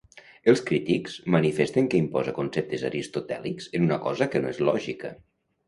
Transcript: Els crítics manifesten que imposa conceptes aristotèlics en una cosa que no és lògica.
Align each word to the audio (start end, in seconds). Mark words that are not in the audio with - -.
Els 0.53 0.61
crítics 0.69 1.17
manifesten 1.35 1.91
que 1.91 1.99
imposa 2.05 2.35
conceptes 2.39 2.87
aristotèlics 2.91 3.71
en 3.81 3.89
una 3.91 4.03
cosa 4.09 4.31
que 4.35 4.45
no 4.45 4.53
és 4.57 4.67
lògica. 4.67 5.17